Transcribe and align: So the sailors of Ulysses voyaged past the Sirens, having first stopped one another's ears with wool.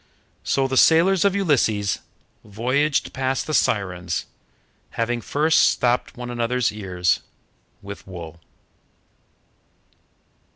So 0.43 0.67
the 0.67 0.77
sailors 0.77 1.23
of 1.25 1.35
Ulysses 1.35 1.99
voyaged 2.43 3.13
past 3.13 3.45
the 3.45 3.53
Sirens, 3.53 4.25
having 4.97 5.21
first 5.21 5.61
stopped 5.61 6.17
one 6.17 6.31
another's 6.31 6.71
ears 6.71 7.19
with 7.83 8.07
wool. 8.07 8.39